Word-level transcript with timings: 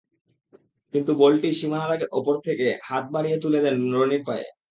কিন্তু 0.93 1.11
বলটি 1.15 1.49
সীমানাদাগের 1.59 2.09
ওপর 2.11 2.35
থেকে 2.47 2.67
হাত 2.83 3.05
বাড়িয়ে 3.13 3.37
তুলে 3.43 3.59
দেন 3.63 3.75
রনির 3.93 4.23
পায়ে। 4.27 4.45